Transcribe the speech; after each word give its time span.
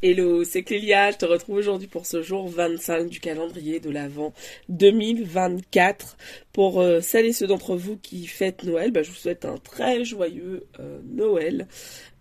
Hello, 0.00 0.44
c'est 0.44 0.62
Clélia, 0.62 1.10
je 1.10 1.16
te 1.16 1.24
retrouve 1.24 1.56
aujourd'hui 1.56 1.88
pour 1.88 2.06
ce 2.06 2.22
jour 2.22 2.46
25 2.46 3.08
du 3.08 3.18
calendrier 3.18 3.80
de 3.80 3.90
l'Avent 3.90 4.32
2024. 4.68 6.16
Pour 6.52 6.80
euh, 6.80 7.00
celles 7.00 7.26
et 7.26 7.32
ceux 7.32 7.48
d'entre 7.48 7.74
vous 7.74 7.96
qui 7.96 8.28
fêtent 8.28 8.62
Noël, 8.62 8.92
bah, 8.92 9.02
je 9.02 9.10
vous 9.10 9.16
souhaite 9.16 9.44
un 9.44 9.56
très 9.56 10.04
joyeux 10.04 10.68
euh, 10.78 11.00
Noël. 11.04 11.66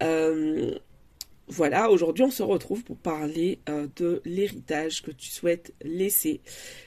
Euh, 0.02 0.74
voilà, 1.48 1.92
aujourd'hui 1.92 2.24
on 2.24 2.32
se 2.32 2.42
retrouve 2.42 2.84
pour 2.84 2.98
parler 2.98 3.60
de 3.96 4.24
l'héritage 4.26 5.04
que 5.04 5.12
tu 5.12 5.30
souhaites 5.30 5.72
laisser. 5.84 6.42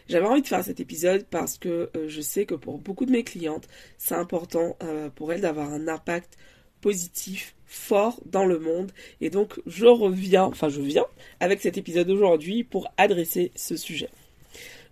J'avais 0.09 0.27
envie 0.27 0.43
de 0.43 0.48
faire 0.48 0.64
cet 0.64 0.80
épisode 0.80 1.25
parce 1.30 1.57
que 1.57 1.88
je 2.09 2.20
sais 2.20 2.46
que 2.46 2.57
pour 2.57 2.79
beaucoup 2.79 3.07
de 3.07 3.12
mes 3.12 3.22
clientes, 3.22 3.68
c'est 3.96 4.16
important 4.16 4.77
pour 5.14 5.32
elles 5.32 5.41
d'avoir 5.41 5.72
un 5.72 5.88
impact 5.88 6.36
positif, 6.82 7.54
fort 7.71 8.21
dans 8.27 8.45
le 8.45 8.59
monde. 8.59 8.91
Et 9.21 9.30
donc, 9.30 9.61
je 9.64 9.87
reviens, 9.87 10.45
enfin, 10.45 10.69
je 10.69 10.80
viens 10.80 11.07
avec 11.39 11.61
cet 11.61 11.79
épisode 11.79 12.11
aujourd'hui 12.11 12.65
pour 12.65 12.93
adresser 12.98 13.52
ce 13.55 13.77
sujet. 13.77 14.10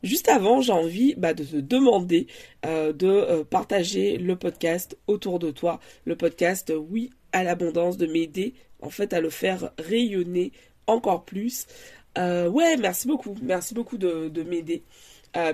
Juste 0.04 0.28
avant, 0.28 0.60
j'ai 0.60 0.72
envie 0.72 1.14
bah, 1.16 1.34
de 1.34 1.42
te 1.42 1.56
demander 1.56 2.28
euh, 2.64 2.92
de 2.92 3.08
euh, 3.08 3.44
partager 3.44 4.16
le 4.16 4.36
podcast 4.36 4.96
autour 5.08 5.40
de 5.40 5.50
toi. 5.50 5.80
Le 6.04 6.14
podcast 6.14 6.72
Oui 6.76 7.10
à 7.32 7.42
l'abondance, 7.42 7.96
de 7.96 8.06
m'aider 8.06 8.54
en 8.80 8.90
fait 8.90 9.12
à 9.12 9.20
le 9.20 9.28
faire 9.28 9.72
rayonner 9.76 10.52
encore 10.86 11.24
plus. 11.24 11.66
Euh, 12.16 12.48
ouais, 12.48 12.76
merci 12.76 13.08
beaucoup. 13.08 13.34
Merci 13.42 13.74
beaucoup 13.74 13.98
de, 13.98 14.42
m'aider. 14.44 14.84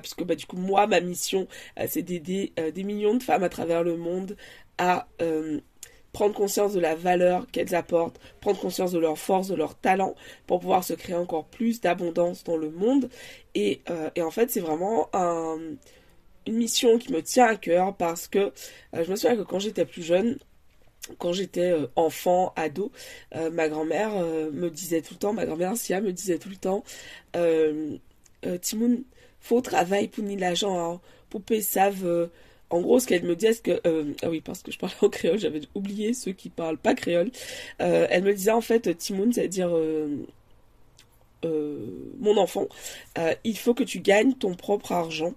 puisque 0.02 0.25
bah, 0.25 0.34
du 0.34 0.45
coup, 0.45 0.59
moi, 0.59 0.86
ma 0.86 1.00
mission, 1.00 1.48
c'est 1.88 2.02
d'aider 2.02 2.52
des 2.75 2.84
millions 2.84 3.14
de 3.14 3.22
femmes 3.22 3.45
à 3.45 3.48
travers 3.48 3.83
le 3.83 3.97
monde 3.97 4.36
à 4.77 5.09
prendre 6.14 6.32
conscience 6.32 6.73
de 6.73 6.80
la 6.80 6.95
valeur 6.95 7.46
qu'elles 7.50 7.74
apportent, 7.74 8.18
prendre 8.41 8.59
conscience 8.59 8.92
de 8.92 8.98
leur 8.98 9.18
force, 9.18 9.48
de 9.48 9.56
leur 9.56 9.74
talent, 9.74 10.14
pour 10.46 10.60
pouvoir 10.60 10.84
se 10.84 10.95
créer 10.95 11.16
encore 11.16 11.45
plus 11.45 11.80
d'abondance 11.82 12.45
dans 12.45 12.56
le 12.56 12.70
monde. 12.70 13.10
Et, 13.55 13.83
euh, 13.91 14.08
en 14.19 14.30
fait, 14.30 14.50
c'est 14.50 14.61
vraiment 14.61 15.11
une 16.47 16.55
mission 16.55 16.98
qui 16.98 17.12
me 17.12 17.20
tient 17.20 17.47
à 17.47 17.56
cœur 17.56 17.94
parce 17.97 18.28
que 18.28 18.39
euh, 18.39 19.05
je 19.05 19.11
me 19.11 19.16
souviens 19.16 19.36
que 19.36 19.42
quand 19.42 19.58
j'étais 19.58 19.84
plus 19.84 20.05
jeune, 20.05 20.39
quand 21.19 21.33
j'étais 21.33 21.72
euh, 21.72 21.89
enfant, 21.97 22.52
ado, 22.55 22.92
ma 23.52 23.69
grand-mère 23.69 24.14
me 24.14 24.70
disait 24.70 25.02
tout 25.02 25.14
le 25.14 25.19
temps, 25.19 25.33
ma 25.33 25.44
grand-mère 25.44 25.77
Sia 25.77 26.00
me 26.00 26.12
disait 26.12 26.39
tout 26.39 26.48
le 26.48 26.56
temps, 26.56 26.84
Timoun, 28.62 29.02
faut 29.41 29.61
travailler 29.61 30.06
pour 30.08 30.22
ni 30.22 30.36
l'argent, 30.36 30.78
hein. 30.78 31.00
poupée 31.28 31.61
savent 31.61 32.30
en 32.70 32.81
gros, 32.81 32.98
ce 32.98 33.07
qu'elle 33.07 33.25
me 33.25 33.37
dit, 33.37 33.47
est-ce 33.47 33.61
que... 33.62 33.81
Euh, 33.87 34.12
ah 34.23 34.31
oui, 34.31 34.41
parce 34.41 34.62
que 34.62 34.73
je 34.73 34.79
parle 34.79 34.93
en 35.03 35.09
créole, 35.09 35.39
j'avais 35.39 35.61
oublié 35.75 36.15
ceux 36.15 36.33
qui 36.33 36.51
parlent 36.51 36.79
pas 36.79 36.95
créole. 36.95 37.31
Euh, 37.81 38.07
elle 38.11 38.25
me 38.25 38.33
disait 38.34 38.51
en 38.51 38.61
fait, 38.61 38.97
Timoun, 38.97 39.33
c'est-à-dire... 39.33 39.70
Euh, 39.73 40.25
mon 42.20 42.39
enfant, 42.39 42.69
il 43.45 43.59
faut 43.59 43.75
que 43.75 43.85
tu 43.85 44.01
gagnes 44.01 44.33
ton 44.33 44.55
propre 44.55 44.92
argent 44.92 45.35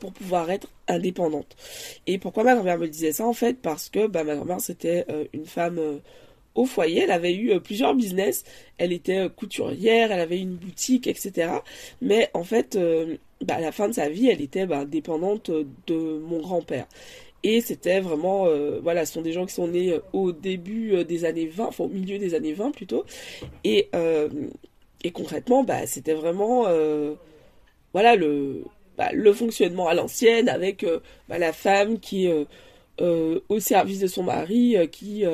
pour 0.00 0.10
pouvoir 0.14 0.50
être 0.50 0.68
indépendante. 0.88 1.54
Et 2.06 2.16
pourquoi 2.16 2.44
ma 2.44 2.54
grand-mère 2.54 2.78
me 2.78 2.88
disait 2.88 3.12
ça 3.12 3.26
en 3.26 3.34
fait? 3.34 3.60
Parce 3.60 3.90
que 3.90 4.06
bah, 4.06 4.24
ma 4.24 4.36
grand-mère 4.36 4.62
c'était 4.62 5.04
une 5.34 5.44
femme 5.44 6.00
au 6.54 6.66
foyer, 6.66 7.02
elle 7.02 7.10
avait 7.10 7.34
eu 7.34 7.58
plusieurs 7.60 7.94
business, 7.94 8.44
elle 8.78 8.92
était 8.92 9.28
couturière, 9.34 10.12
elle 10.12 10.20
avait 10.20 10.40
une 10.40 10.56
boutique, 10.56 11.06
etc. 11.06 11.50
Mais 12.00 12.30
en 12.34 12.44
fait, 12.44 12.78
bah, 13.42 13.54
à 13.54 13.60
la 13.60 13.72
fin 13.72 13.88
de 13.88 13.94
sa 13.94 14.08
vie, 14.08 14.28
elle 14.28 14.40
était 14.40 14.66
bah, 14.66 14.84
dépendante 14.84 15.50
de 15.86 16.18
mon 16.18 16.40
grand-père. 16.40 16.86
Et 17.44 17.60
c'était 17.60 18.00
vraiment, 18.00 18.46
euh, 18.46 18.78
voilà, 18.82 19.04
ce 19.04 19.14
sont 19.14 19.22
des 19.22 19.32
gens 19.32 19.46
qui 19.46 19.54
sont 19.54 19.68
nés 19.68 19.90
euh, 19.92 19.98
au 20.12 20.32
début 20.32 20.94
euh, 20.94 21.04
des 21.04 21.24
années 21.24 21.46
20, 21.46 21.66
enfin 21.66 21.84
au 21.84 21.88
milieu 21.88 22.18
des 22.18 22.34
années 22.34 22.52
20 22.52 22.70
plutôt. 22.70 23.04
Et, 23.64 23.88
concrètement, 25.12 25.64
bah, 25.64 25.86
c'était 25.86 26.14
vraiment, 26.14 26.66
voilà, 27.92 28.14
le, 28.14 28.64
fonctionnement 29.34 29.88
à 29.88 29.94
l'ancienne 29.94 30.48
avec 30.48 30.86
la 31.28 31.52
femme 31.52 31.98
qui 31.98 32.28
est 32.98 33.42
au 33.48 33.60
service 33.60 34.00
de 34.00 34.06
son 34.06 34.22
mari, 34.22 34.76
qui, 34.90 35.24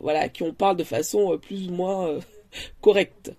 voilà, 0.00 0.28
qui 0.28 0.42
on 0.42 0.52
parle 0.52 0.76
de 0.76 0.84
façon 0.84 1.38
plus 1.38 1.68
ou 1.68 1.72
moins 1.72 2.18
correcte. 2.80 3.32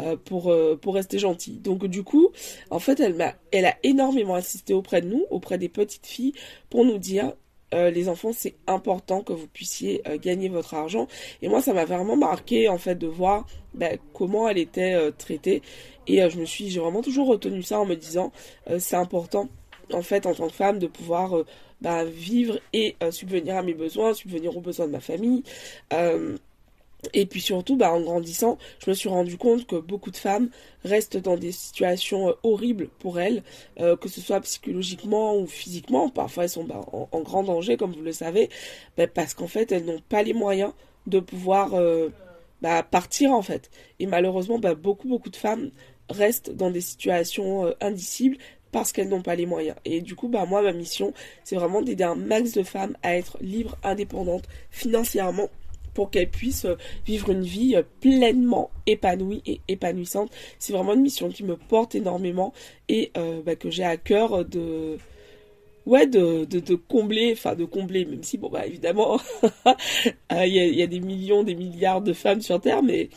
Euh, 0.00 0.16
pour, 0.16 0.50
euh, 0.50 0.76
rester 0.86 1.20
gentille. 1.20 1.58
Donc 1.58 1.86
du 1.86 2.02
coup, 2.02 2.30
en 2.70 2.80
fait, 2.80 2.98
elle, 2.98 3.14
m'a, 3.14 3.34
elle 3.52 3.64
a 3.64 3.76
énormément 3.84 4.34
insisté 4.34 4.74
auprès 4.74 5.00
de 5.00 5.06
nous, 5.06 5.24
auprès 5.30 5.56
des 5.56 5.68
petites 5.68 6.06
filles, 6.06 6.32
pour 6.68 6.84
nous 6.84 6.98
dire, 6.98 7.32
euh, 7.74 7.90
les 7.90 8.08
enfants, 8.08 8.32
c'est 8.32 8.56
important 8.66 9.22
que 9.22 9.32
vous 9.32 9.46
puissiez 9.46 10.02
gagner 10.20 10.48
votre 10.48 10.74
argent. 10.74 11.06
Et 11.42 11.48
moi, 11.48 11.62
ça 11.62 11.72
m'a 11.72 11.84
vraiment 11.84 12.16
marqué, 12.16 12.68
en 12.68 12.78
fait, 12.78 12.96
de 12.96 13.06
voir 13.06 13.46
ben, 13.72 13.96
comment 14.12 14.48
elle 14.48 14.58
était 14.58 15.12
traitée. 15.12 15.62
Et 16.08 16.28
je 16.28 16.38
me 16.40 16.44
suis, 16.44 16.70
j'ai 16.70 16.80
vraiment 16.80 17.02
toujours 17.02 17.28
retenu 17.28 17.62
ça 17.62 17.78
en 17.78 17.86
me 17.86 17.94
disant, 17.94 18.32
c'est 18.78 18.96
important, 18.96 19.48
en 19.94 20.02
fait, 20.02 20.26
en 20.26 20.34
tant 20.34 20.48
que 20.48 20.54
femme, 20.54 20.78
de 20.78 20.86
pouvoir 20.86 21.34
ben, 21.80 22.04
vivre 22.04 22.58
et 22.72 22.96
subvenir 23.10 23.56
à 23.56 23.62
mes 23.62 23.74
besoins, 23.74 24.14
subvenir 24.14 24.56
aux 24.56 24.60
besoins 24.60 24.86
de 24.86 24.92
ma 24.92 25.00
famille. 25.00 25.42
Et 27.12 27.26
puis 27.26 27.40
surtout, 27.40 27.76
bah, 27.76 27.92
en 27.92 28.00
grandissant, 28.00 28.58
je 28.78 28.90
me 28.90 28.94
suis 28.94 29.08
rendu 29.08 29.36
compte 29.36 29.66
que 29.66 29.76
beaucoup 29.76 30.10
de 30.10 30.16
femmes 30.16 30.48
restent 30.84 31.16
dans 31.16 31.36
des 31.36 31.52
situations 31.52 32.28
euh, 32.28 32.32
horribles 32.42 32.88
pour 32.98 33.20
elles, 33.20 33.42
euh, 33.80 33.96
que 33.96 34.08
ce 34.08 34.20
soit 34.20 34.40
psychologiquement 34.40 35.36
ou 35.36 35.46
physiquement. 35.46 36.08
Parfois, 36.08 36.44
elles 36.44 36.50
sont 36.50 36.64
bah, 36.64 36.80
en, 36.92 37.20
grand 37.20 37.42
danger, 37.42 37.76
comme 37.76 37.92
vous 37.92 38.02
le 38.02 38.12
savez, 38.12 38.48
bah, 38.96 39.06
parce 39.06 39.34
qu'en 39.34 39.48
fait, 39.48 39.72
elles 39.72 39.84
n'ont 39.84 40.00
pas 40.08 40.22
les 40.22 40.32
moyens 40.32 40.72
de 41.06 41.20
pouvoir 41.20 41.74
euh, 41.74 42.08
partir, 42.90 43.32
en 43.32 43.42
fait. 43.42 43.70
Et 43.98 44.06
malheureusement, 44.06 44.58
beaucoup, 44.58 45.08
beaucoup 45.08 45.30
de 45.30 45.36
femmes 45.36 45.70
restent 46.08 46.50
dans 46.50 46.70
des 46.70 46.80
situations 46.80 47.74
indicibles 47.80 48.36
parce 48.74 48.90
qu'elles 48.90 49.08
n'ont 49.08 49.22
pas 49.22 49.36
les 49.36 49.46
moyens. 49.46 49.76
Et 49.84 50.00
du 50.00 50.16
coup, 50.16 50.26
bah, 50.26 50.46
moi, 50.46 50.60
ma 50.60 50.72
mission, 50.72 51.14
c'est 51.44 51.54
vraiment 51.54 51.80
d'aider 51.80 52.02
un 52.02 52.16
max 52.16 52.54
de 52.54 52.64
femmes 52.64 52.96
à 53.04 53.16
être 53.16 53.38
libres, 53.40 53.78
indépendantes 53.84 54.48
financièrement 54.72 55.48
pour 55.94 56.10
qu'elle 56.10 56.28
puisse 56.28 56.64
euh, 56.64 56.74
vivre 57.06 57.30
une 57.30 57.44
vie 57.44 57.76
euh, 57.76 57.84
pleinement 58.00 58.72
épanouie 58.86 59.42
et 59.46 59.60
épanouissante. 59.68 60.32
C'est 60.58 60.72
vraiment 60.72 60.94
une 60.94 61.02
mission 61.02 61.28
qui 61.28 61.44
me 61.44 61.56
porte 61.56 61.94
énormément 61.94 62.52
et 62.88 63.12
euh, 63.16 63.42
bah, 63.42 63.54
que 63.54 63.70
j'ai 63.70 63.84
à 63.84 63.96
cœur 63.96 64.44
de 64.44 64.98
ouais 65.86 66.08
de, 66.08 66.44
de, 66.44 66.74
combler 66.74 67.32
enfin 67.32 67.54
de 67.54 67.66
combler 67.66 68.06
même 68.06 68.22
si 68.22 68.38
bon 68.38 68.48
bah 68.48 68.66
évidemment 68.66 69.20
il 70.30 70.48
y, 70.48 70.82
a, 70.82 70.86
des 70.86 71.00
millions 71.00 71.42
des 71.42 71.54
milliards 71.54 72.00
de 72.00 72.14
femmes 72.14 72.40
sur 72.40 72.58
terre 72.58 72.82
mais 72.82 73.10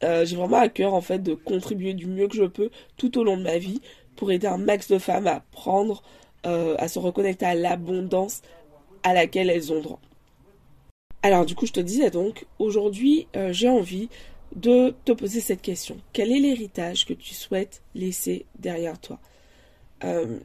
j'ai 0.00 0.36
vraiment 0.36 0.56
à 0.56 0.70
cœur 0.70 0.94
en 0.94 1.02
fait 1.02 1.22
de 1.22 1.34
contribuer 1.34 1.92
du 1.92 2.06
mieux 2.06 2.26
que 2.26 2.36
je 2.36 2.44
peux 2.44 2.70
tout 2.96 3.18
au 3.18 3.24
long 3.24 3.36
de 3.36 3.42
ma 3.42 3.58
vie 3.58 3.82
pour 4.18 4.30
aider 4.30 4.46
un 4.46 4.58
max 4.58 4.88
de 4.88 4.98
femmes 4.98 5.26
à 5.26 5.40
prendre 5.52 6.02
à 6.44 6.88
se 6.88 6.98
reconnecter 6.98 7.44
à 7.44 7.54
l'abondance 7.54 8.40
à 9.02 9.12
laquelle 9.12 9.50
elles 9.50 9.72
ont 9.72 9.80
droit. 9.80 10.00
Alors 11.22 11.44
du 11.44 11.54
coup, 11.54 11.66
je 11.66 11.72
te 11.72 11.80
disais 11.80 12.10
donc, 12.10 12.46
aujourd'hui, 12.58 13.26
euh, 13.36 13.52
j'ai 13.52 13.68
envie 13.68 14.08
de 14.54 14.94
te 15.04 15.12
poser 15.12 15.40
cette 15.40 15.62
question. 15.62 15.98
Quel 16.12 16.32
est 16.32 16.38
l'héritage 16.38 17.04
que 17.06 17.12
tu 17.12 17.34
souhaites 17.34 17.82
laisser 17.94 18.46
derrière 18.58 18.98
toi? 19.00 19.18
Euh, 20.04 20.38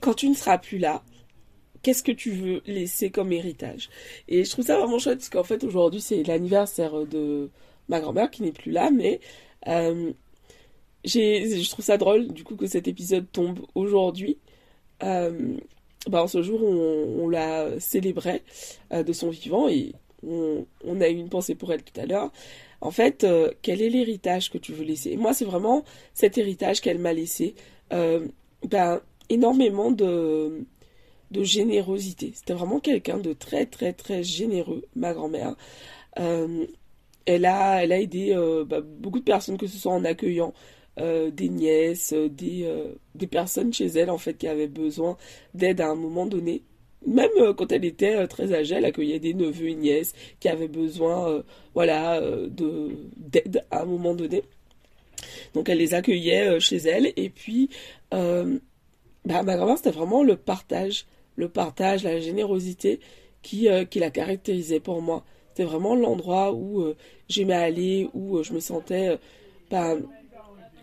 Quand 0.00 0.14
tu 0.14 0.28
ne 0.28 0.34
seras 0.34 0.58
plus 0.58 0.78
là, 0.78 1.02
qu'est-ce 1.82 2.02
que 2.02 2.12
tu 2.12 2.30
veux 2.30 2.62
laisser 2.66 3.10
comme 3.10 3.32
héritage? 3.32 3.90
Et 4.28 4.44
je 4.44 4.50
trouve 4.50 4.64
ça 4.64 4.78
vraiment 4.78 4.98
chouette 4.98 5.18
parce 5.18 5.28
qu'en 5.30 5.44
fait, 5.44 5.64
aujourd'hui, 5.64 6.00
c'est 6.00 6.22
l'anniversaire 6.22 7.06
de 7.06 7.50
ma 7.88 8.00
grand-mère 8.00 8.30
qui 8.30 8.42
n'est 8.42 8.52
plus 8.52 8.70
là, 8.70 8.90
mais 8.90 9.20
euh, 9.66 10.12
je 11.04 11.70
trouve 11.70 11.84
ça 11.84 11.96
drôle 11.96 12.28
du 12.28 12.44
coup 12.44 12.56
que 12.56 12.66
cet 12.66 12.88
épisode 12.88 13.30
tombe 13.32 13.60
aujourd'hui. 13.74 14.38
bah, 15.00 16.22
en 16.22 16.26
ce 16.26 16.42
jour, 16.42 16.62
on, 16.62 17.28
la 17.28 17.78
célébrait 17.80 18.42
de 18.90 19.12
son 19.12 19.30
vivant 19.30 19.68
et 19.68 19.92
on, 20.22 21.00
a 21.00 21.08
eu 21.08 21.16
une 21.16 21.28
pensée 21.28 21.54
pour 21.54 21.72
elle 21.72 21.82
tout 21.82 21.98
à 21.98 22.06
l'heure. 22.06 22.30
En 22.80 22.90
fait, 22.90 23.24
euh, 23.24 23.50
quel 23.62 23.82
est 23.82 23.90
l'héritage 23.90 24.50
que 24.50 24.58
tu 24.58 24.72
veux 24.72 24.84
laisser? 24.84 25.16
Moi, 25.16 25.34
c'est 25.34 25.44
vraiment 25.44 25.84
cet 26.14 26.38
héritage 26.38 26.80
qu'elle 26.80 26.98
m'a 26.98 27.12
laissé. 27.12 27.54
Euh, 27.92 28.26
ben, 28.68 29.00
énormément 29.28 29.90
de, 29.90 30.64
de 31.30 31.44
générosité. 31.44 32.32
C'était 32.34 32.54
vraiment 32.54 32.80
quelqu'un 32.80 33.18
de 33.18 33.32
très, 33.32 33.66
très, 33.66 33.92
très 33.92 34.22
généreux, 34.22 34.84
ma 34.96 35.12
grand-mère. 35.12 35.56
Euh, 36.18 36.66
elle, 37.26 37.44
a, 37.44 37.82
elle 37.82 37.92
a 37.92 38.00
aidé 38.00 38.34
ben, 38.66 38.80
beaucoup 38.80 39.20
de 39.20 39.24
personnes, 39.24 39.58
que 39.58 39.66
ce 39.66 39.78
soit 39.78 39.92
en 39.92 40.04
accueillant 40.04 40.52
des 41.00 41.48
nièces, 41.48 42.12
des, 42.12 42.68
des 43.14 43.26
personnes 43.26 43.72
chez 43.72 43.86
elle, 43.86 44.10
en 44.10 44.18
fait, 44.18 44.34
qui 44.34 44.46
avaient 44.46 44.66
besoin 44.68 45.16
d'aide 45.54 45.80
à 45.80 45.88
un 45.88 45.94
moment 45.94 46.26
donné 46.26 46.62
même 47.06 47.30
euh, 47.38 47.54
quand 47.54 47.72
elle 47.72 47.84
était 47.84 48.14
euh, 48.14 48.26
très 48.26 48.52
âgée, 48.52 48.76
elle 48.76 48.84
accueillait 48.84 49.18
des 49.18 49.34
neveux 49.34 49.68
et 49.68 49.74
nièces 49.74 50.12
qui 50.38 50.48
avaient 50.48 50.68
besoin 50.68 51.28
euh, 51.30 51.42
voilà, 51.74 52.20
de, 52.20 52.90
d'aide 53.16 53.64
à 53.70 53.82
un 53.82 53.84
moment 53.86 54.14
donné. 54.14 54.42
Donc 55.54 55.68
elle 55.68 55.78
les 55.78 55.94
accueillait 55.94 56.60
chez 56.60 56.76
elle. 56.76 57.12
Et 57.16 57.30
puis, 57.30 57.70
bah, 58.10 58.44
ma 59.24 59.56
grand-mère, 59.56 59.76
c'était 59.76 59.90
vraiment 59.90 60.22
le 60.22 60.36
partage, 60.36 61.06
le 61.36 61.48
partage, 61.48 62.04
la 62.04 62.20
générosité 62.20 63.00
qui, 63.42 63.68
qui 63.90 63.98
la 63.98 64.10
caractérisait 64.10 64.80
pour 64.80 65.02
moi. 65.02 65.24
C'était 65.48 65.64
vraiment 65.64 65.94
l'endroit 65.94 66.52
où 66.54 66.84
j'aimais 67.28 67.54
aller, 67.54 68.08
où 68.14 68.42
je 68.42 68.52
me 68.52 68.60
sentais 68.60 69.18
bah, 69.70 69.96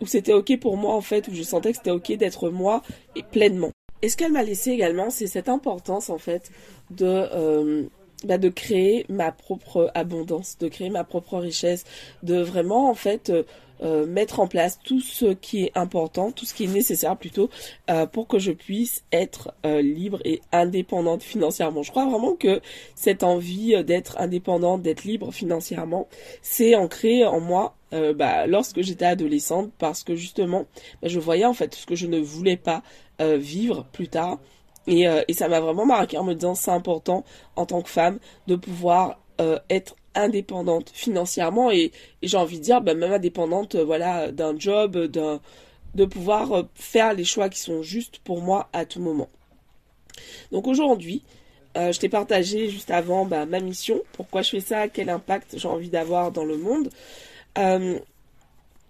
où 0.00 0.06
c'était 0.06 0.32
ok 0.32 0.58
pour 0.60 0.76
moi 0.76 0.94
en 0.94 1.00
fait, 1.00 1.28
où 1.28 1.34
je 1.34 1.42
sentais 1.42 1.72
que 1.72 1.78
c'était 1.78 1.90
ok 1.90 2.12
d'être 2.12 2.50
moi 2.50 2.82
et 3.16 3.22
pleinement. 3.22 3.70
Et 4.02 4.08
ce 4.08 4.16
qu'elle 4.16 4.32
m'a 4.32 4.42
laissé 4.42 4.70
également, 4.70 5.10
c'est 5.10 5.26
cette 5.26 5.48
importance 5.48 6.08
en 6.08 6.18
fait 6.18 6.50
de 6.90 7.06
euh, 7.06 7.88
bah, 8.24 8.36
de 8.36 8.48
créer 8.48 9.06
ma 9.08 9.30
propre 9.30 9.92
abondance, 9.94 10.58
de 10.58 10.66
créer 10.66 10.90
ma 10.90 11.04
propre 11.04 11.38
richesse, 11.38 11.84
de 12.24 12.40
vraiment 12.40 12.90
en 12.90 12.94
fait 12.94 13.30
euh, 13.30 13.44
euh, 13.80 14.06
mettre 14.06 14.40
en 14.40 14.48
place 14.48 14.80
tout 14.82 15.00
ce 15.00 15.26
qui 15.26 15.62
est 15.62 15.72
important, 15.76 16.32
tout 16.32 16.44
ce 16.44 16.52
qui 16.52 16.64
est 16.64 16.68
nécessaire 16.72 17.16
plutôt, 17.16 17.48
euh, 17.90 18.06
pour 18.06 18.26
que 18.26 18.40
je 18.40 18.50
puisse 18.50 19.04
être 19.12 19.54
libre 19.64 20.18
et 20.24 20.40
indépendante 20.50 21.22
financièrement. 21.22 21.84
Je 21.84 21.92
crois 21.92 22.06
vraiment 22.06 22.34
que 22.34 22.60
cette 22.96 23.22
envie 23.22 23.84
d'être 23.84 24.18
indépendante, 24.18 24.82
d'être 24.82 25.04
libre 25.04 25.30
financièrement, 25.32 26.08
c'est 26.42 26.74
ancré 26.74 27.24
en 27.24 27.38
moi 27.38 27.76
bah, 27.92 28.46
lorsque 28.46 28.82
j'étais 28.82 29.06
adolescente, 29.06 29.72
parce 29.78 30.04
que 30.04 30.14
justement, 30.14 30.66
bah, 31.02 31.08
je 31.08 31.18
voyais 31.18 31.44
en 31.44 31.54
fait 31.54 31.74
ce 31.74 31.86
que 31.86 31.94
je 31.94 32.06
ne 32.06 32.18
voulais 32.18 32.56
pas 32.56 32.82
vivre 33.20 33.86
plus 33.92 34.08
tard. 34.08 34.38
Et, 34.86 35.06
et 35.28 35.32
ça 35.32 35.48
m'a 35.48 35.60
vraiment 35.60 35.86
marqué 35.86 36.16
en 36.18 36.24
me 36.24 36.34
disant 36.34 36.54
c'est 36.54 36.70
important 36.70 37.24
en 37.56 37.66
tant 37.66 37.82
que 37.82 37.90
femme 37.90 38.18
de 38.46 38.56
pouvoir 38.56 39.18
être 39.70 39.94
indépendante 40.18 40.90
financièrement. 40.92 41.70
Et, 41.70 41.92
j'ai 42.22 42.36
envie 42.36 42.58
de 42.58 42.64
dire 42.64 42.80
bah, 42.80 42.94
même 42.94 43.12
indépendante 43.12 43.76
euh, 43.76 43.84
voilà 43.84 44.32
d'un 44.32 44.58
job 44.58 44.98
d'un 45.06 45.40
de 45.94 46.04
pouvoir 46.04 46.52
euh, 46.52 46.62
faire 46.74 47.14
les 47.14 47.24
choix 47.24 47.48
qui 47.48 47.60
sont 47.60 47.82
justes 47.82 48.18
pour 48.18 48.42
moi 48.42 48.68
à 48.72 48.84
tout 48.84 49.00
moment. 49.00 49.28
Donc 50.52 50.66
aujourd'hui 50.66 51.22
euh, 51.76 51.92
je 51.92 52.00
t'ai 52.00 52.08
partagé 52.08 52.68
juste 52.68 52.90
avant 52.90 53.24
bah, 53.24 53.46
ma 53.46 53.60
mission 53.60 54.00
pourquoi 54.12 54.42
je 54.42 54.50
fais 54.50 54.60
ça 54.60 54.88
quel 54.88 55.10
impact 55.10 55.58
j'ai 55.58 55.68
envie 55.68 55.90
d'avoir 55.90 56.32
dans 56.32 56.44
le 56.44 56.56
monde 56.56 56.90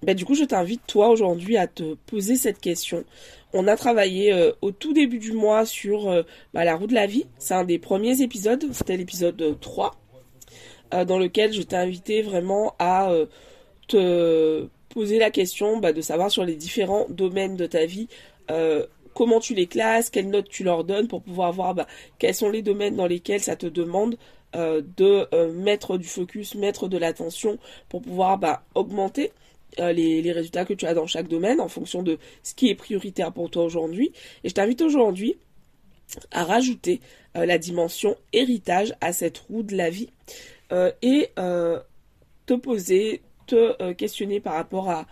bah, 0.02 0.14
du 0.14 0.24
coup 0.24 0.34
je 0.34 0.44
t'invite 0.44 0.82
toi 0.86 1.08
aujourd'hui 1.08 1.56
à 1.56 1.66
te 1.66 1.94
poser 2.06 2.36
cette 2.36 2.60
question. 2.60 3.04
On 3.52 3.66
a 3.66 3.76
travaillé 3.76 4.52
au 4.60 4.70
tout 4.72 4.92
début 4.92 5.18
du 5.18 5.32
mois 5.32 5.64
sur 5.64 6.24
la 6.52 6.76
roue 6.76 6.86
de 6.86 6.94
la 6.94 7.06
vie. 7.06 7.24
C'est 7.38 7.54
un 7.54 7.64
des 7.64 7.78
premiers 7.78 8.20
épisodes. 8.20 8.64
C'était 8.72 8.96
l'épisode 8.96 9.58
3 9.60 9.96
euh, 10.94 11.04
dans 11.04 11.18
lequel 11.18 11.52
je 11.52 11.60
t'ai 11.60 11.76
invité 11.76 12.22
vraiment 12.22 12.74
à 12.78 13.10
euh, 13.10 13.26
te 13.88 14.66
poser 14.88 15.18
la 15.18 15.30
question 15.30 15.76
bah, 15.78 15.92
de 15.92 16.00
savoir 16.00 16.30
sur 16.30 16.44
les 16.44 16.54
différents 16.54 17.06
domaines 17.10 17.56
de 17.56 17.66
ta 17.66 17.84
vie 17.84 18.08
euh, 18.50 18.86
comment 19.18 19.40
tu 19.40 19.54
les 19.54 19.66
classes, 19.66 20.10
quelles 20.10 20.30
notes 20.30 20.48
tu 20.48 20.64
leur 20.64 20.84
donnes 20.84 21.08
pour 21.08 21.22
pouvoir 21.22 21.52
voir 21.52 21.74
bah, 21.74 21.86
quels 22.18 22.34
sont 22.34 22.50
les 22.50 22.62
domaines 22.62 22.96
dans 22.96 23.06
lesquels 23.06 23.40
ça 23.40 23.56
te 23.56 23.66
demande 23.66 24.16
de 24.54 25.28
mettre 25.52 25.98
du 25.98 26.08
focus, 26.08 26.54
mettre 26.54 26.88
de 26.88 26.96
l'attention 26.96 27.58
pour 27.90 28.00
pouvoir 28.00 28.38
bah, 28.38 28.62
augmenter 28.74 29.32
les, 29.76 30.22
les, 30.22 30.32
résultats 30.32 30.64
que 30.64 30.72
tu 30.72 30.86
as 30.86 30.94
dans 30.94 31.06
chaque 31.06 31.28
domaine 31.28 31.60
en 31.60 31.68
fonction 31.68 32.02
de 32.02 32.18
ce 32.42 32.54
qui 32.54 32.70
est 32.70 32.74
prioritaire 32.74 33.30
pour 33.30 33.50
toi 33.50 33.64
aujourd'hui. 33.64 34.10
Et 34.44 34.48
je 34.48 34.54
t'invite 34.54 34.80
aujourd'hui 34.80 35.36
à 36.30 36.44
rajouter 36.44 37.02
la 37.34 37.58
dimension 37.58 38.16
héritage 38.32 38.94
à 39.02 39.12
cette 39.12 39.36
roue 39.36 39.62
de 39.62 39.76
la 39.76 39.90
vie. 39.90 40.08
Euh, 40.72 40.92
et 41.00 41.30
euh, 41.38 41.80
te 42.46 42.54
poser, 42.54 43.22
te 43.46 43.82
euh, 43.82 43.94
questionner 43.94 44.40
par 44.40 44.54
rapport 44.54 44.90
à 44.90 45.06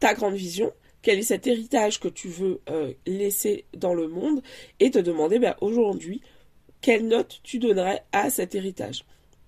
ta 0.00 0.14
grande 0.14 0.34
vision, 0.34 0.72
quel 1.04 1.18
est 1.18 1.22
cet 1.22 1.46
héritage 1.46 2.00
que 2.00 2.08
tu 2.08 2.28
veux 2.28 2.60
laisser 3.06 3.66
dans 3.76 3.94
le 3.94 4.08
monde 4.08 4.42
et 4.80 4.90
te 4.90 4.98
demander 4.98 5.38
ben, 5.38 5.54
aujourd'hui 5.60 6.22
quelle 6.80 7.06
note 7.06 7.40
tu 7.42 7.58
donnerais 7.58 8.02
à 8.12 8.30
cet 8.30 8.54
héritage. 8.54 9.04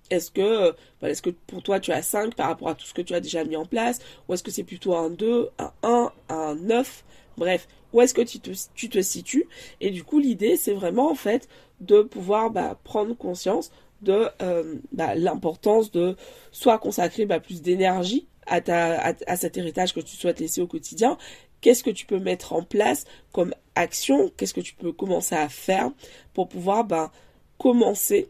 Est-ce 0.09 0.31
que, 0.31 0.71
ben, 1.01 1.09
est-ce 1.09 1.21
que 1.21 1.29
pour 1.29 1.61
toi 1.61 1.79
tu 1.79 1.91
as 1.91 2.01
5 2.01 2.35
par 2.35 2.47
rapport 2.47 2.69
à 2.69 2.75
tout 2.75 2.85
ce 2.85 2.93
que 2.93 3.01
tu 3.01 3.13
as 3.13 3.19
déjà 3.19 3.43
mis 3.43 3.55
en 3.55 3.65
place 3.65 3.99
ou 4.27 4.33
est-ce 4.33 4.43
que 4.43 4.51
c'est 4.51 4.63
plutôt 4.63 4.95
un 4.95 5.09
2, 5.09 5.49
un 5.59 5.71
1, 5.83 6.11
un 6.29 6.55
9 6.55 7.03
Bref, 7.37 7.67
où 7.93 8.01
est-ce 8.01 8.13
que 8.13 8.21
tu 8.21 8.39
te, 8.39 8.51
tu 8.73 8.89
te 8.89 9.01
situes? 9.01 9.47
Et 9.81 9.91
du 9.91 10.03
coup, 10.03 10.19
l'idée, 10.19 10.57
c'est 10.57 10.73
vraiment 10.73 11.11
en 11.11 11.15
fait 11.15 11.47
de 11.81 12.01
pouvoir 12.01 12.49
bah, 12.49 12.79
prendre 12.83 13.15
conscience 13.15 13.71
de 14.01 14.27
euh, 14.41 14.75
l'importance 14.95 15.91
de 15.91 16.15
soit 16.51 16.77
consacrer 16.79 17.27
plus 17.39 17.61
d'énergie 17.61 18.27
à, 18.47 19.35
cet 19.35 19.57
héritage 19.57 19.93
que 19.93 19.99
tu 19.99 20.15
souhaites 20.15 20.39
laisser 20.39 20.61
au 20.61 20.67
quotidien, 20.67 21.17
qu'est-ce 21.67 21.83
que 21.83 21.89
tu 21.89 22.05
peux 22.05 22.19
mettre 22.19 22.53
en 22.53 22.63
place 22.63 23.03
comme 23.33 23.53
action, 23.75 24.31
qu'est-ce 24.37 24.53
que 24.53 24.61
tu 24.61 24.73
peux 24.73 24.93
commencer 24.93 25.35
à 25.35 25.49
faire 25.49 25.91
pour 26.33 26.47
pouvoir 26.47 26.85
bah, 26.85 27.11
commencer 27.57 28.29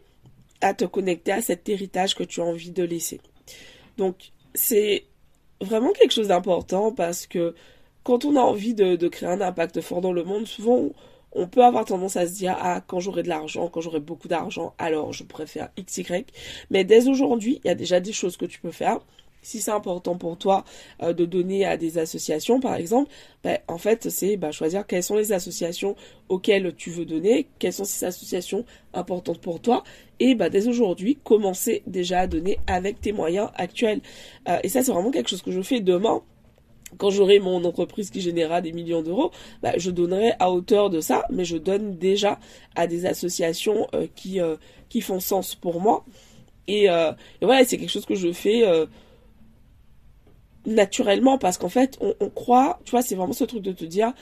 à 0.60 0.74
te 0.74 0.86
connecter 0.86 1.34
à 1.34 1.42
cet 1.44 1.69
héritage 1.69 2.16
que 2.16 2.24
tu 2.24 2.42
as 2.42 2.45
envie 2.45 2.72
de 2.72 2.81
laisser. 2.81 3.22
Donc 3.95 4.31
c'est 4.56 5.06
vraiment 5.62 5.92
quelque 5.92 6.16
chose 6.16 6.30
d'important 6.30 6.92
parce 6.92 7.28
que 7.28 7.54
quand 8.01 8.25
on 8.25 8.36
a 8.36 8.42
envie 8.42 8.74
de, 8.74 8.95
de, 8.95 9.07
créer 9.07 9.30
un 9.30 9.42
impact 9.42 9.81
fort 9.81 10.01
dans 10.01 10.13
le 10.13 10.24
monde, 10.24 10.48
souvent 10.48 10.89
on 11.31 11.45
peut 11.45 11.63
avoir 11.63 11.86
tendance 11.86 12.18
à 12.18 12.25
se 12.25 12.34
dire 12.34 12.57
ah 12.60 12.81
quand 12.88 13.00
j'aurai 13.00 13.22
de 13.22 13.30
l'argent, 13.30 13.68
quand 13.68 13.81
j'aurai 13.81 14.00
beaucoup 14.00 14.28
d'argent, 14.28 14.74
alors 14.80 15.13
je 15.13 15.24
préfère 15.24 15.69
XY. 15.80 16.25
Mais 16.72 16.84
dès 16.86 17.07
aujourd'hui, 17.07 17.62
il 17.63 17.68
y 17.68 17.72
a 17.72 17.75
déjà 17.75 18.00
des 18.00 18.13
choses 18.13 18.36
que 18.36 18.45
tu 18.45 18.60
peux 18.60 18.72
faire. 18.72 18.98
Si 19.47 19.61
c'est 19.61 19.71
important 19.71 20.17
pour 20.17 20.38
toi 20.38 20.65
euh, 21.01 21.13
de 21.13 21.23
donner 21.23 21.63
à 21.63 21.77
des 21.77 21.99
associations, 21.99 22.59
par 22.59 22.75
exemple, 22.75 23.09
ben, 23.45 23.57
en 23.69 23.77
fait, 23.77 24.09
c'est 24.09 24.35
ben, 24.35 24.51
choisir 24.51 24.85
quelles 24.85 25.03
sont 25.03 25.15
les 25.15 25.31
associations 25.31 25.95
auxquelles 26.27 26.75
tu 26.75 26.89
veux 26.89 27.05
donner, 27.05 27.47
quelles 27.57 27.71
sont 27.71 27.85
ces 27.85 28.03
associations 28.05 28.65
importantes 28.94 29.39
pour 29.39 29.61
toi, 29.61 29.85
et 30.19 30.35
ben, 30.35 30.49
dès 30.49 30.67
aujourd'hui, 30.67 31.17
commencer 31.23 31.81
déjà 31.88 32.19
à 32.19 32.27
donner 32.27 32.59
avec 32.67 32.99
tes 32.99 33.13
moyens 33.13 33.49
actuels. 33.55 34.01
Euh, 34.49 34.57
et 34.63 34.67
ça, 34.67 34.83
c'est 34.83 34.91
vraiment 34.91 35.11
quelque 35.11 35.29
chose 35.29 35.41
que 35.41 35.51
je 35.51 35.61
fais 35.61 35.79
demain 35.79 36.21
quand 36.97 37.09
j'aurai 37.09 37.39
mon 37.39 37.63
entreprise 37.63 38.09
qui 38.09 38.19
générera 38.19 38.59
des 38.59 38.73
millions 38.73 39.01
d'euros, 39.01 39.31
je 39.77 39.91
donnerai 39.91 40.33
à 40.39 40.51
hauteur 40.51 40.89
de 40.89 41.00
ça, 41.00 41.25
mais 41.29 41.45
je 41.45 41.55
donne 41.55 41.97
déjà 41.97 42.38
à 42.75 42.85
des 42.85 43.05
associations 43.05 43.88
euh, 43.93 44.07
qui, 44.13 44.39
qui 44.89 45.00
font 45.00 45.21
sens 45.21 45.55
pour 45.55 45.79
moi. 45.79 46.05
Et, 46.67 46.85
et 46.85 47.45
voilà, 47.45 47.63
c'est 47.63 47.77
quelque 47.77 47.91
chose 47.91 48.05
que 48.05 48.15
je 48.15 48.33
fais 48.33 48.63
naturellement 50.67 51.37
parce 51.37 51.57
qu'en 51.57 51.69
fait, 51.69 51.97
on, 52.01 52.29
croit, 52.29 52.79
tu 52.83 52.91
vois, 52.91 53.01
c'est 53.01 53.15
vraiment 53.15 53.33
ce 53.33 53.45
truc 53.45 53.63
de 53.63 53.71
te 53.71 53.85
dire, 53.85 54.13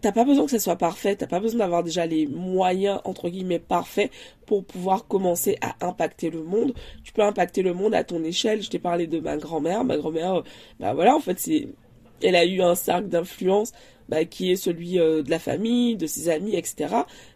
t'as 0.00 0.10
pas 0.10 0.24
besoin 0.24 0.46
que 0.46 0.50
ça 0.50 0.58
soit 0.58 0.76
parfait, 0.76 1.14
t'as 1.14 1.26
pas 1.26 1.40
besoin 1.40 1.60
d'avoir 1.60 1.84
déjà 1.84 2.06
les 2.06 2.26
moyens 2.26 3.00
entre 3.04 3.28
guillemets 3.28 3.58
parfaits 3.58 4.10
pour 4.46 4.64
pouvoir 4.64 5.06
commencer 5.06 5.58
à 5.60 5.86
impacter 5.86 6.30
le 6.30 6.42
monde. 6.42 6.74
Tu 7.04 7.12
peux 7.12 7.22
impacter 7.22 7.62
le 7.62 7.74
monde 7.74 7.94
à 7.94 8.02
ton 8.02 8.24
échelle. 8.24 8.62
Je 8.62 8.70
t'ai 8.70 8.78
parlé 8.78 9.06
de 9.06 9.20
ma 9.20 9.36
grand-mère. 9.36 9.84
Ma 9.84 9.98
grand-mère, 9.98 10.36
euh, 10.36 10.42
bah 10.80 10.94
voilà, 10.94 11.14
en 11.14 11.20
fait, 11.20 11.38
c'est, 11.38 11.68
elle 12.22 12.36
a 12.36 12.44
eu 12.46 12.62
un 12.62 12.74
cercle 12.74 13.08
d'influence 13.08 13.72
bah, 14.08 14.24
qui 14.24 14.50
est 14.50 14.56
celui 14.56 14.98
euh, 14.98 15.22
de 15.22 15.30
la 15.30 15.38
famille, 15.38 15.96
de 15.96 16.06
ses 16.06 16.30
amis, 16.30 16.56
etc. 16.56 16.94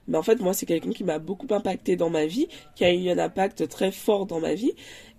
Mais 0.08 0.16
en 0.16 0.22
fait, 0.22 0.40
moi, 0.40 0.54
c'est 0.54 0.66
quelqu'un 0.66 0.90
qui 0.90 1.04
m'a 1.04 1.18
beaucoup 1.18 1.52
impacté 1.52 1.96
dans 1.96 2.10
ma 2.10 2.24
vie, 2.24 2.48
qui 2.76 2.84
a 2.84 2.92
eu 2.94 3.10
un 3.10 3.18
impact 3.18 3.68
très 3.68 3.92
fort 3.92 4.24
dans 4.24 4.40
ma 4.40 4.54
vie. 4.54 4.72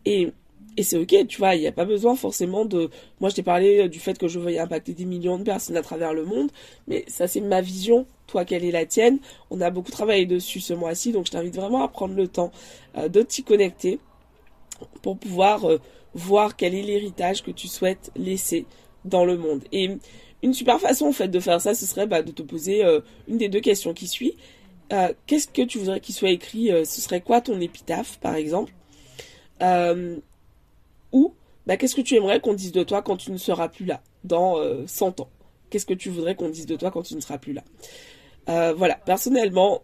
Et 0.06 0.32
et 0.78 0.84
c'est 0.84 0.98
ok, 0.98 1.28
tu 1.28 1.38
vois, 1.38 1.56
il 1.56 1.62
n'y 1.62 1.68
a 1.68 1.72
pas 1.72 1.84
besoin 1.84 2.16
forcément 2.16 2.64
de... 2.64 2.90
Moi, 3.20 3.30
je 3.30 3.36
t'ai 3.36 3.44
parlé 3.44 3.80
euh, 3.80 3.88
du 3.90 4.00
fait 4.00 4.18
que 4.18 4.28
je 4.28 4.40
veuille 4.40 4.58
impacter 4.58 4.94
des 4.94 5.06
millions 5.06 5.38
de 5.38 5.44
personnes 5.44 5.76
à 5.76 5.82
travers 5.82 6.14
le 6.14 6.24
monde, 6.24 6.50
mais 6.88 7.04
ça, 7.08 7.28
c'est 7.28 7.42
ma 7.42 7.60
vision. 7.60 8.06
Toi, 8.28 8.46
quelle 8.46 8.64
est 8.64 8.72
la 8.72 8.86
tienne 8.86 9.20
On 9.50 9.60
a 9.60 9.70
beaucoup 9.70 9.92
travaillé 9.92 10.26
dessus 10.26 10.62
ce 10.62 10.74
mois-ci, 10.74 11.12
donc 11.12 11.26
je 11.26 11.32
t'invite 11.32 11.56
vraiment 11.56 11.84
à 11.84 11.90
prendre 11.90 12.16
le 12.16 12.28
temps 12.28 12.52
euh, 12.98 13.10
de 13.10 13.22
t'y 13.22 13.44
connecter 13.44 14.00
pour 15.02 15.18
pouvoir 15.18 15.70
euh, 15.70 15.80
voir 16.14 16.56
quel 16.56 16.74
est 16.74 16.84
l'héritage 16.84 17.44
que 17.44 17.52
tu 17.52 17.68
souhaites 17.68 18.10
laisser 18.16 18.66
dans 19.04 19.26
le 19.26 19.36
monde. 19.36 19.64
Et 19.74 19.90
une 20.42 20.54
super 20.54 20.80
façon, 20.80 21.08
en 21.08 21.14
fait, 21.14 21.28
de 21.28 21.40
faire 21.42 21.60
ça, 21.60 21.76
ce 21.76 21.86
serait 21.86 22.08
bah, 22.08 22.22
de 22.22 22.32
te 22.32 22.42
poser 22.42 22.84
une 23.28 23.38
des 23.38 23.48
deux 23.48 23.60
questions 23.60 23.94
qui 23.94 24.08
suit. 24.08 24.36
Qu'est-ce 25.28 25.48
que 25.48 25.62
tu 25.62 25.78
voudrais 25.78 26.00
qu'il 26.00 26.16
soit 26.16 26.32
écrit 26.32 26.70
Ce 26.84 27.00
serait 27.00 27.22
quoi 27.22 27.42
ton 27.42 27.62
épitaphe, 27.62 28.20
par 28.20 28.36
exemple? 28.36 28.74
Ou 31.12 31.34
bah, 31.66 31.78
qu'est-ce 31.78 31.96
que 31.96 32.02
tu 32.02 32.16
aimerais 32.16 32.40
qu'on 32.40 32.54
dise 32.54 32.72
de 32.72 32.84
toi 32.84 33.02
quand 33.02 33.18
tu 33.18 33.32
ne 33.32 33.38
seras 33.38 33.70
plus 33.70 33.86
là, 33.86 34.02
dans 34.24 34.58
100 34.88 35.20
euh, 35.20 35.24
ans? 35.24 35.30
Qu'est-ce 35.70 35.86
que 35.86 35.94
tu 35.94 36.10
voudrais 36.10 36.36
qu'on 36.36 36.50
dise 36.50 36.66
de 36.66 36.76
toi 36.76 36.92
quand 36.92 37.04
tu 37.04 37.16
ne 37.16 37.22
seras 37.22 37.38
plus 37.38 37.54
là? 37.54 37.64
Euh, 38.50 38.74
Voilà, 38.74 38.96
personnellement, 38.96 39.82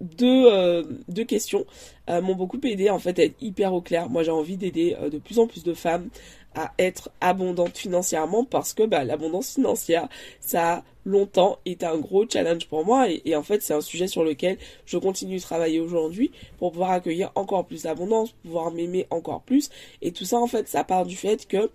deux, 0.00 0.46
euh, 0.46 0.82
deux 1.08 1.24
questions. 1.24 1.66
M'ont 2.08 2.34
beaucoup 2.34 2.58
aidé 2.64 2.90
en 2.90 2.98
fait 2.98 3.20
à 3.20 3.24
être 3.24 3.36
hyper 3.40 3.72
au 3.72 3.80
clair. 3.80 4.08
Moi 4.10 4.24
j'ai 4.24 4.32
envie 4.32 4.56
d'aider 4.56 4.96
de 5.12 5.18
plus 5.18 5.38
en 5.38 5.46
plus 5.46 5.62
de 5.62 5.74
femmes 5.74 6.08
à 6.54 6.72
être 6.78 7.10
abondante 7.20 7.76
financièrement 7.76 8.44
parce 8.44 8.74
que 8.74 8.82
bah, 8.82 9.04
l'abondance 9.04 9.54
financière, 9.54 10.08
ça 10.40 10.74
a 10.74 10.82
longtemps 11.04 11.58
été 11.64 11.86
un 11.86 11.98
gros 11.98 12.28
challenge 12.28 12.66
pour 12.66 12.84
moi 12.84 13.08
et, 13.08 13.34
en 13.36 13.42
fait 13.42 13.62
c'est 13.62 13.72
un 13.72 13.80
sujet 13.80 14.06
sur 14.06 14.24
lequel 14.24 14.58
je 14.84 14.98
continue 14.98 15.36
de 15.36 15.42
travailler 15.42 15.80
aujourd'hui 15.80 16.30
pour 16.58 16.72
pouvoir 16.72 16.90
accueillir 16.90 17.30
encore 17.34 17.66
plus 17.66 17.84
d'abondance, 17.84 18.32
pouvoir 18.42 18.70
m'aimer 18.70 19.06
encore 19.10 19.42
plus. 19.42 19.70
Et 20.02 20.12
tout 20.12 20.24
ça 20.24 20.38
en 20.38 20.46
fait 20.46 20.68
ça 20.68 20.84
part 20.84 21.06
du 21.06 21.16
fait 21.16 21.46
que 21.46 21.70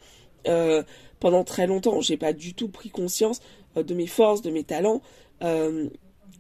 euh, 0.48 0.84
pendant 1.20 1.44
très 1.44 1.68
longtemps 1.68 2.02
j'ai 2.02 2.18
pas 2.18 2.34
du 2.34 2.54
tout 2.54 2.70
pris 2.70 2.90
conscience 2.90 3.42
euh, 3.78 3.84
de 3.84 3.94
mes 3.94 4.08
forces, 4.08 4.42
de 4.42 4.52
mes 4.52 4.64
talents, 4.64 5.02
euh, 5.42 5.90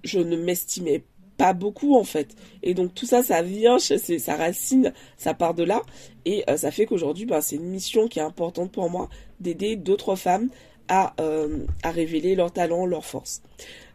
je 0.03 0.19
ne 0.19 0.35
m'estimais 0.37 1.03
pas 1.37 1.53
beaucoup 1.53 1.95
en 1.95 2.03
fait. 2.03 2.35
Et 2.63 2.73
donc 2.73 2.93
tout 2.93 3.05
ça, 3.05 3.23
ça 3.23 3.41
vient, 3.41 3.79
c'est 3.79 4.19
sa 4.19 4.35
racine, 4.35 4.93
ça 5.17 5.33
part 5.33 5.53
de 5.53 5.63
là. 5.63 5.81
Et 6.25 6.43
euh, 6.49 6.57
ça 6.57 6.71
fait 6.71 6.85
qu'aujourd'hui, 6.85 7.25
ben, 7.25 7.41
c'est 7.41 7.55
une 7.55 7.69
mission 7.69 8.07
qui 8.07 8.19
est 8.19 8.23
importante 8.23 8.71
pour 8.71 8.89
moi 8.89 9.09
d'aider 9.39 9.75
d'autres 9.75 10.15
femmes 10.15 10.49
à, 10.87 11.13
euh, 11.19 11.65
révéler 11.83 12.35
leurs 12.35 12.51
talents, 12.51 12.85
leurs 12.85 13.05
forces. 13.05 13.41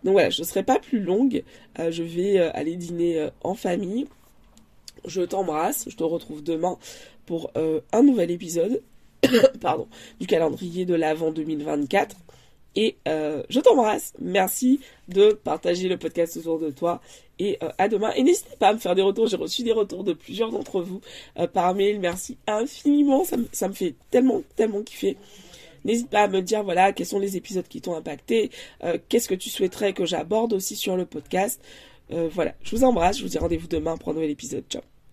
Donc 0.05 0.13
voilà, 0.13 0.31
je 0.31 0.43
ne 0.43 0.47
serai 0.47 0.63
pas 0.63 0.79
plus 0.79 1.01
longue. 1.01 1.45
Euh, 1.79 1.91
je 1.91 2.03
vais 2.03 2.39
aller 2.39 2.77
dîner 2.77 3.29
en 3.43 3.55
famille. 3.55 4.07
Je 5.07 5.23
t'embrasse. 5.23 5.85
Je 5.89 5.97
te 5.97 6.05
retrouve 6.05 6.43
demain 6.43 6.79
pour 7.27 7.53
un 7.55 8.03
nouvel 8.03 8.31
épisode. 8.31 8.83
Du 10.19 10.27
calendrier 10.27 10.87
de 10.87 10.95
l'Avent 10.95 11.31
2024. 11.31 12.17
Et 12.77 12.97
euh, 13.09 13.43
je 13.49 13.61
t'embrasse. 13.61 14.13
Merci 14.21 14.81
de 15.09 15.33
partager 15.33 15.89
le 15.89 15.97
podcast 15.97 16.37
autour 16.37 16.59
de 16.59 16.71
toi. 16.71 17.01
Et 17.39 17.59
euh, 17.63 17.71
à 17.79 17.89
demain. 17.89 18.13
Et 18.13 18.23
n'hésitez 18.23 18.57
pas 18.59 18.69
à 18.69 18.73
me 18.75 18.79
faire 18.79 18.95
des 18.95 19.03
retours. 19.03 19.27
J'ai 19.27 19.37
reçu 19.37 19.63
des 19.63 19.73
retours 19.73 20.05
de 20.05 20.13
plusieurs 20.13 20.51
d'entre 20.51 20.81
vous 20.81 21.01
euh, 21.39 21.47
par 21.47 21.75
mail. 21.75 21.99
Merci 22.01 22.37
infiniment. 22.47 23.25
Ça, 23.25 23.37
ça, 23.53 23.69
me 23.69 23.73
fait 23.73 23.95
tellement, 24.11 24.43
tellement 24.57 24.83
kiffer. 24.83 25.17
N'hésite 25.85 26.11
pas 26.11 26.23
à 26.23 26.29
me 26.29 26.43
dire, 26.43 26.63
voilà, 26.63 26.93
quels 26.93 27.07
sont 27.07 27.19
les 27.19 27.37
épisodes 27.37 27.67
qui 27.67 27.81
t'ont 27.81 27.97
impacté. 27.97 28.51
Qu'est-ce 29.09 29.29
que 29.29 29.35
tu 29.35 29.49
souhaiterais 29.49 29.95
que 29.95 30.05
j'aborde 30.05 30.53
aussi 30.53 30.77
sur 30.77 30.95
le 30.95 31.07
podcast. 31.07 31.59
voilà. 32.11 32.55
Je 32.63 32.77
vous 32.77 32.85
embrasse. 32.85 33.17
Je 33.17 33.23
vous 33.23 33.31
dis 33.31 33.39
rendez-vous 33.39 33.67
demain 33.67 33.97
pour 33.97 34.11
un 34.11 34.13
nouvel 34.13 34.29
épisode. 34.29 34.65
Ciao. 34.69 34.90